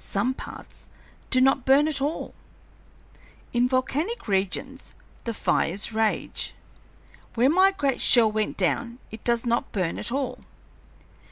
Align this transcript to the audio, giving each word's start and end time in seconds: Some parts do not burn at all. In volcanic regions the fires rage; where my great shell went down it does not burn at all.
Some 0.00 0.34
parts 0.34 0.88
do 1.30 1.40
not 1.40 1.64
burn 1.64 1.86
at 1.86 2.02
all. 2.02 2.34
In 3.52 3.68
volcanic 3.68 4.26
regions 4.26 4.96
the 5.22 5.32
fires 5.32 5.92
rage; 5.92 6.56
where 7.34 7.48
my 7.50 7.70
great 7.70 8.00
shell 8.00 8.32
went 8.32 8.56
down 8.56 8.98
it 9.12 9.22
does 9.22 9.46
not 9.46 9.70
burn 9.70 9.96
at 10.00 10.10
all. 10.10 10.40